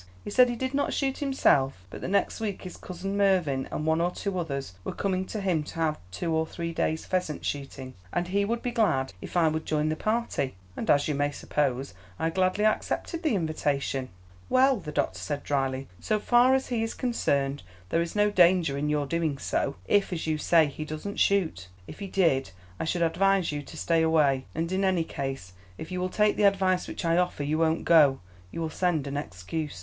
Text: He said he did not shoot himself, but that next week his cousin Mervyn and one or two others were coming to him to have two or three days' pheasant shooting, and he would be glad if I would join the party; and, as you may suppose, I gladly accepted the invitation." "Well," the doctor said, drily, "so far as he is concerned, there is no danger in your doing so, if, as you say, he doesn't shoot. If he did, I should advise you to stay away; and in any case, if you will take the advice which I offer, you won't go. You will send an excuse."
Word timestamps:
He 0.23 0.31
said 0.31 0.49
he 0.49 0.55
did 0.55 0.73
not 0.73 0.93
shoot 0.95 1.19
himself, 1.19 1.85
but 1.91 2.01
that 2.01 2.07
next 2.07 2.39
week 2.39 2.63
his 2.63 2.75
cousin 2.75 3.15
Mervyn 3.17 3.67
and 3.71 3.85
one 3.85 4.01
or 4.01 4.09
two 4.09 4.39
others 4.39 4.73
were 4.83 4.95
coming 4.95 5.25
to 5.25 5.39
him 5.39 5.61
to 5.65 5.75
have 5.75 5.99
two 6.09 6.33
or 6.33 6.47
three 6.47 6.73
days' 6.73 7.05
pheasant 7.05 7.45
shooting, 7.45 7.93
and 8.11 8.29
he 8.29 8.43
would 8.43 8.63
be 8.63 8.71
glad 8.71 9.13
if 9.21 9.37
I 9.37 9.47
would 9.47 9.63
join 9.67 9.89
the 9.89 9.95
party; 9.95 10.55
and, 10.75 10.89
as 10.89 11.07
you 11.07 11.13
may 11.13 11.29
suppose, 11.29 11.93
I 12.17 12.31
gladly 12.31 12.65
accepted 12.65 13.21
the 13.21 13.35
invitation." 13.35 14.09
"Well," 14.49 14.77
the 14.77 14.91
doctor 14.91 15.19
said, 15.19 15.43
drily, 15.43 15.87
"so 15.99 16.19
far 16.19 16.55
as 16.55 16.69
he 16.69 16.81
is 16.81 16.95
concerned, 16.95 17.61
there 17.89 18.01
is 18.01 18.15
no 18.15 18.31
danger 18.31 18.75
in 18.79 18.89
your 18.89 19.05
doing 19.05 19.37
so, 19.37 19.75
if, 19.85 20.11
as 20.11 20.25
you 20.25 20.39
say, 20.39 20.65
he 20.65 20.83
doesn't 20.83 21.19
shoot. 21.19 21.67
If 21.85 21.99
he 21.99 22.07
did, 22.07 22.49
I 22.79 22.85
should 22.85 23.03
advise 23.03 23.51
you 23.51 23.61
to 23.61 23.77
stay 23.77 24.01
away; 24.01 24.45
and 24.55 24.71
in 24.71 24.83
any 24.83 25.03
case, 25.03 25.53
if 25.77 25.91
you 25.91 25.99
will 25.99 26.09
take 26.09 26.37
the 26.37 26.45
advice 26.49 26.87
which 26.87 27.05
I 27.05 27.17
offer, 27.17 27.43
you 27.43 27.59
won't 27.59 27.85
go. 27.85 28.19
You 28.49 28.61
will 28.61 28.71
send 28.71 29.05
an 29.05 29.15
excuse." 29.15 29.79